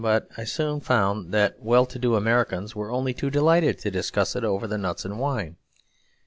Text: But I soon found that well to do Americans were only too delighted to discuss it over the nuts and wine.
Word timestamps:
But 0.03 0.27
I 0.35 0.45
soon 0.45 0.79
found 0.79 1.31
that 1.31 1.61
well 1.61 1.85
to 1.85 1.99
do 1.99 2.15
Americans 2.15 2.75
were 2.75 2.89
only 2.89 3.13
too 3.13 3.29
delighted 3.29 3.77
to 3.77 3.91
discuss 3.91 4.35
it 4.35 4.43
over 4.43 4.65
the 4.65 4.79
nuts 4.79 5.05
and 5.05 5.19
wine. 5.19 5.57